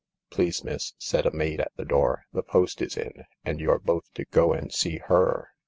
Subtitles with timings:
[0.31, 4.11] "Please, miss," said a maid at the door, "the post is in, and you're both
[4.15, 5.49] to go and see Her.